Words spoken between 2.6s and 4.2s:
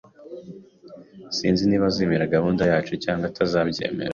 yacu cyangwa atabyemera